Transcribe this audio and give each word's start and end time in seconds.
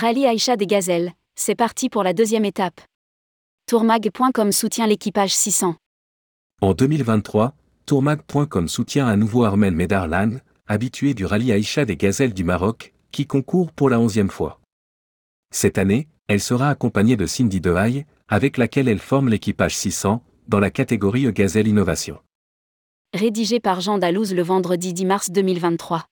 Rallye 0.00 0.26
Aïcha 0.26 0.56
des 0.56 0.68
Gazelles, 0.68 1.10
c'est 1.34 1.56
parti 1.56 1.88
pour 1.88 2.04
la 2.04 2.12
deuxième 2.12 2.44
étape. 2.44 2.80
Tourmag.com 3.66 4.52
soutient 4.52 4.86
l'équipage 4.86 5.34
600. 5.34 5.74
En 6.62 6.72
2023, 6.72 7.52
Tourmag.com 7.84 8.68
soutient 8.68 9.08
à 9.08 9.16
nouveau 9.16 9.42
Armel 9.42 9.74
Medarlan, 9.74 10.36
habitué 10.68 11.14
du 11.14 11.26
rallye 11.26 11.50
Aïcha 11.50 11.84
des 11.84 11.96
Gazelles 11.96 12.32
du 12.32 12.44
Maroc, 12.44 12.94
qui 13.10 13.26
concourt 13.26 13.72
pour 13.72 13.90
la 13.90 13.98
onzième 13.98 14.30
fois. 14.30 14.60
Cette 15.50 15.78
année, 15.78 16.06
elle 16.28 16.40
sera 16.40 16.68
accompagnée 16.68 17.16
de 17.16 17.26
Cindy 17.26 17.60
Dehaye, 17.60 18.06
avec 18.28 18.56
laquelle 18.56 18.86
elle 18.86 19.00
forme 19.00 19.28
l'équipage 19.28 19.76
600, 19.76 20.22
dans 20.46 20.60
la 20.60 20.70
catégorie 20.70 21.32
Gazelle 21.32 21.66
Innovation. 21.66 22.20
Rédigé 23.14 23.58
par 23.58 23.80
Jean 23.80 23.98
Dalouse 23.98 24.32
le 24.32 24.42
vendredi 24.42 24.92
10 24.92 25.04
mars 25.06 25.30
2023. 25.32 26.06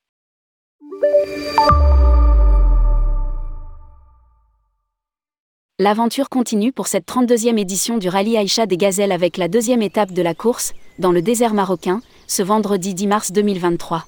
L'aventure 5.79 6.31
continue 6.31 6.73
pour 6.73 6.87
cette 6.87 7.07
32e 7.07 7.59
édition 7.59 7.99
du 7.99 8.09
rallye 8.09 8.39
Aïcha 8.39 8.65
des 8.65 8.79
Gazelles 8.79 9.13
avec 9.13 9.37
la 9.37 9.47
deuxième 9.47 9.83
étape 9.83 10.11
de 10.11 10.23
la 10.23 10.33
course, 10.33 10.73
dans 10.99 11.13
le 11.13 11.21
désert 11.21 11.53
marocain, 11.53 12.01
ce 12.27 12.43
vendredi 12.43 12.95
10 12.95 13.07
mars 13.07 13.31
2023. 13.31 14.07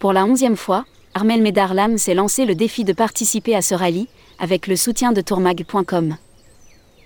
Pour 0.00 0.12
la 0.12 0.24
onzième 0.24 0.56
fois, 0.56 0.84
Armel 1.14 1.40
Medarlam 1.40 1.98
s'est 1.98 2.14
lancé 2.14 2.46
le 2.46 2.56
défi 2.56 2.82
de 2.82 2.92
participer 2.92 3.54
à 3.54 3.62
ce 3.62 3.76
rallye, 3.76 4.08
avec 4.40 4.66
le 4.66 4.74
soutien 4.74 5.12
de 5.12 5.20
tourmag.com. 5.20 6.16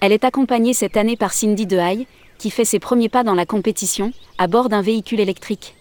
Elle 0.01 0.13
est 0.13 0.25
accompagnée 0.25 0.73
cette 0.73 0.97
année 0.97 1.19
par 1.19 1.35
Cindy 1.35 1.67
Dehaye, 1.67 2.07
qui 2.39 2.49
fait 2.49 2.65
ses 2.65 2.79
premiers 2.79 3.11
pas 3.11 3.25
dans 3.25 3.35
la 3.35 3.45
compétition, 3.45 4.15
à 4.39 4.47
bord 4.47 4.71
d'un 4.71 4.81
véhicule 4.81 5.21
électrique. 5.21 5.75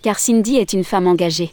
Car 0.00 0.18
Cindy 0.18 0.56
est 0.56 0.72
une 0.72 0.84
femme 0.84 1.06
engagée. 1.06 1.52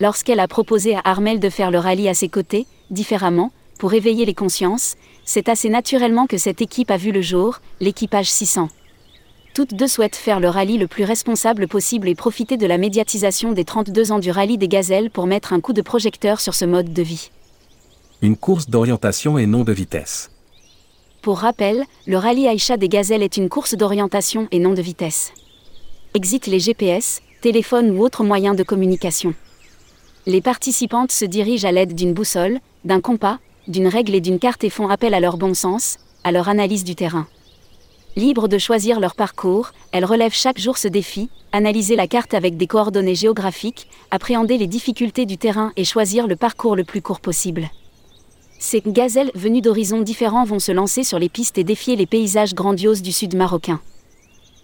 Lorsqu'elle 0.00 0.40
a 0.40 0.48
proposé 0.48 0.94
à 0.94 1.02
Armel 1.04 1.38
de 1.38 1.50
faire 1.50 1.70
le 1.70 1.78
rallye 1.78 2.08
à 2.08 2.14
ses 2.14 2.30
côtés, 2.30 2.66
différemment, 2.90 3.52
pour 3.80 3.94
éveiller 3.94 4.26
les 4.26 4.34
consciences, 4.34 4.96
c'est 5.24 5.48
assez 5.48 5.70
naturellement 5.70 6.26
que 6.26 6.36
cette 6.36 6.60
équipe 6.60 6.90
a 6.90 6.98
vu 6.98 7.12
le 7.12 7.22
jour, 7.22 7.60
l'équipage 7.80 8.30
600. 8.30 8.68
Toutes 9.54 9.72
deux 9.72 9.88
souhaitent 9.88 10.16
faire 10.16 10.38
le 10.38 10.50
rallye 10.50 10.76
le 10.76 10.86
plus 10.86 11.04
responsable 11.04 11.66
possible 11.66 12.06
et 12.06 12.14
profiter 12.14 12.58
de 12.58 12.66
la 12.66 12.76
médiatisation 12.76 13.52
des 13.52 13.64
32 13.64 14.12
ans 14.12 14.18
du 14.18 14.30
rallye 14.30 14.58
des 14.58 14.68
gazelles 14.68 15.10
pour 15.10 15.26
mettre 15.26 15.54
un 15.54 15.60
coup 15.60 15.72
de 15.72 15.80
projecteur 15.80 16.42
sur 16.42 16.54
ce 16.54 16.66
mode 16.66 16.92
de 16.92 17.02
vie. 17.02 17.30
Une 18.20 18.36
course 18.36 18.68
d'orientation 18.68 19.38
et 19.38 19.46
non 19.46 19.64
de 19.64 19.72
vitesse. 19.72 20.30
Pour 21.22 21.38
rappel, 21.38 21.84
le 22.06 22.18
rallye 22.18 22.48
Aïcha 22.48 22.76
des 22.76 22.90
gazelles 22.90 23.22
est 23.22 23.38
une 23.38 23.48
course 23.48 23.74
d'orientation 23.74 24.46
et 24.50 24.58
non 24.58 24.74
de 24.74 24.82
vitesse. 24.82 25.32
Exit 26.12 26.46
les 26.48 26.60
GPS, 26.60 27.22
téléphones 27.40 27.92
ou 27.92 28.04
autres 28.04 28.24
moyens 28.24 28.56
de 28.56 28.62
communication. 28.62 29.32
Les 30.26 30.42
participantes 30.42 31.12
se 31.12 31.24
dirigent 31.24 31.66
à 31.66 31.72
l'aide 31.72 31.94
d'une 31.94 32.12
boussole, 32.12 32.60
d'un 32.84 33.00
compas, 33.00 33.38
d'une 33.70 33.88
règle 33.88 34.14
et 34.14 34.20
d'une 34.20 34.38
carte 34.38 34.64
et 34.64 34.70
font 34.70 34.88
appel 34.88 35.14
à 35.14 35.20
leur 35.20 35.36
bon 35.36 35.54
sens, 35.54 35.98
à 36.24 36.32
leur 36.32 36.48
analyse 36.48 36.84
du 36.84 36.94
terrain. 36.94 37.26
Libres 38.16 38.48
de 38.48 38.58
choisir 38.58 38.98
leur 38.98 39.14
parcours, 39.14 39.70
elles 39.92 40.04
relèvent 40.04 40.34
chaque 40.34 40.58
jour 40.58 40.76
ce 40.76 40.88
défi, 40.88 41.30
analyser 41.52 41.96
la 41.96 42.08
carte 42.08 42.34
avec 42.34 42.56
des 42.56 42.66
coordonnées 42.66 43.14
géographiques, 43.14 43.88
appréhender 44.10 44.58
les 44.58 44.66
difficultés 44.66 45.26
du 45.26 45.38
terrain 45.38 45.72
et 45.76 45.84
choisir 45.84 46.26
le 46.26 46.36
parcours 46.36 46.74
le 46.74 46.84
plus 46.84 47.02
court 47.02 47.20
possible. 47.20 47.70
Ces 48.58 48.82
gazelles 48.84 49.30
venues 49.34 49.62
d'horizons 49.62 50.02
différents 50.02 50.44
vont 50.44 50.58
se 50.58 50.72
lancer 50.72 51.04
sur 51.04 51.18
les 51.18 51.28
pistes 51.28 51.56
et 51.56 51.64
défier 51.64 51.96
les 51.96 52.06
paysages 52.06 52.54
grandioses 52.54 53.00
du 53.00 53.12
sud 53.12 53.34
marocain. 53.34 53.80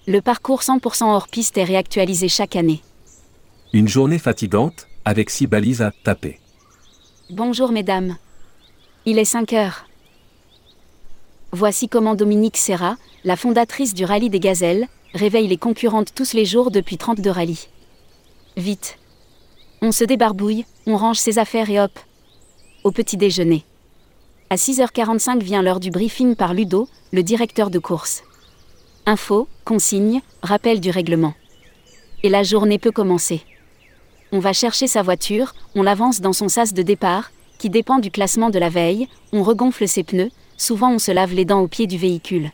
Le 0.06 0.20
parcours 0.20 0.60
100% 0.60 1.04
hors 1.04 1.28
piste 1.28 1.56
est 1.56 1.64
réactualisé 1.64 2.28
chaque 2.28 2.56
année. 2.56 2.82
Une 3.72 3.88
journée 3.88 4.18
fatigante, 4.18 4.86
avec 5.04 5.30
six 5.30 5.46
balises 5.46 5.82
à 5.82 5.92
taper. 6.04 6.40
Bonjour 7.30 7.72
mesdames. 7.72 8.16
Il 9.08 9.20
est 9.20 9.24
5 9.24 9.52
heures. 9.52 9.86
Voici 11.52 11.88
comment 11.88 12.16
Dominique 12.16 12.56
Serra, 12.56 12.96
la 13.22 13.36
fondatrice 13.36 13.94
du 13.94 14.04
Rallye 14.04 14.30
des 14.30 14.40
Gazelles, 14.40 14.88
réveille 15.14 15.46
les 15.46 15.56
concurrentes 15.56 16.12
tous 16.12 16.32
les 16.32 16.44
jours 16.44 16.72
depuis 16.72 16.98
32 16.98 17.30
rallyes. 17.30 17.68
Vite. 18.56 18.98
On 19.80 19.92
se 19.92 20.02
débarbouille, 20.02 20.64
on 20.88 20.96
range 20.96 21.18
ses 21.18 21.38
affaires 21.38 21.70
et 21.70 21.80
hop. 21.80 21.96
Au 22.82 22.90
petit 22.90 23.16
déjeuner. 23.16 23.62
À 24.50 24.56
6h45 24.56 25.40
vient 25.40 25.62
l'heure 25.62 25.78
du 25.78 25.92
briefing 25.92 26.34
par 26.34 26.52
Ludo, 26.52 26.88
le 27.12 27.22
directeur 27.22 27.70
de 27.70 27.78
course. 27.78 28.24
Info, 29.06 29.46
consigne, 29.64 30.20
rappel 30.42 30.80
du 30.80 30.90
règlement. 30.90 31.34
Et 32.24 32.28
la 32.28 32.42
journée 32.42 32.80
peut 32.80 32.90
commencer. 32.90 33.42
On 34.32 34.40
va 34.40 34.52
chercher 34.52 34.88
sa 34.88 35.02
voiture, 35.02 35.54
on 35.76 35.84
l'avance 35.84 36.20
dans 36.20 36.32
son 36.32 36.48
sas 36.48 36.74
de 36.74 36.82
départ, 36.82 37.30
qui 37.58 37.70
dépend 37.70 37.98
du 37.98 38.10
classement 38.10 38.50
de 38.50 38.58
la 38.58 38.68
veille, 38.68 39.08
on 39.32 39.42
regonfle 39.42 39.88
ses 39.88 40.04
pneus, 40.04 40.30
souvent 40.56 40.92
on 40.92 40.98
se 40.98 41.12
lave 41.12 41.34
les 41.34 41.44
dents 41.44 41.60
au 41.60 41.68
pied 41.68 41.86
du 41.86 41.98
véhicule. 41.98 42.50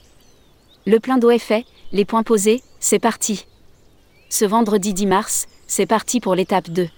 Le 0.86 0.98
plein 0.98 1.18
d'eau 1.18 1.30
est 1.30 1.38
fait, 1.38 1.64
les 1.92 2.04
points 2.04 2.22
posés, 2.22 2.62
c'est 2.80 2.98
parti. 2.98 3.46
Ce 4.30 4.44
vendredi 4.44 4.94
10 4.94 5.06
mars, 5.06 5.46
c'est 5.66 5.86
parti 5.86 6.20
pour 6.20 6.34
l'étape 6.34 6.70
2. 6.70 6.88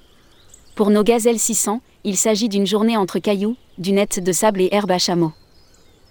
Pour 0.74 0.90
nos 0.90 1.02
gazelles 1.02 1.38
600, 1.38 1.80
il 2.04 2.16
s'agit 2.16 2.48
d'une 2.48 2.66
journée 2.66 2.96
entre 2.96 3.18
cailloux, 3.18 3.56
dunettes 3.78 4.20
de 4.20 4.32
sable 4.32 4.60
et 4.60 4.68
herbe 4.72 4.90
à 4.90 4.98
chameau. 4.98 5.32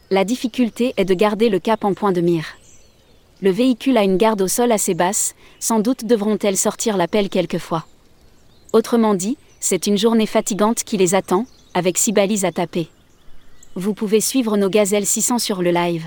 La 0.09 0.25
difficulté 0.25 0.93
est 0.97 1.05
de 1.05 1.13
garder 1.13 1.49
le 1.49 1.59
cap 1.59 1.85
en 1.85 1.93
point 1.93 2.11
de 2.11 2.21
mire. 2.21 2.45
Le 3.41 3.51
véhicule 3.51 3.97
a 3.97 4.03
une 4.03 4.17
garde 4.17 4.41
au 4.41 4.47
sol 4.47 4.71
assez 4.71 4.93
basse, 4.93 5.35
sans 5.59 5.79
doute 5.79 6.05
devront-elles 6.05 6.57
sortir 6.57 6.97
la 6.97 7.07
pelle 7.07 7.29
quelquefois. 7.29 7.85
Autrement 8.71 9.15
dit, 9.15 9.37
c'est 9.59 9.87
une 9.87 9.97
journée 9.97 10.25
fatigante 10.25 10.83
qui 10.83 10.97
les 10.97 11.15
attend, 11.15 11.45
avec 11.73 11.97
six 11.97 12.11
balises 12.11 12.45
à 12.45 12.51
taper. 12.51 12.89
Vous 13.75 13.93
pouvez 13.93 14.21
suivre 14.21 14.57
nos 14.57 14.69
gazelles 14.69 15.05
600 15.05 15.39
sur 15.39 15.61
le 15.61 15.71
live. 15.71 16.03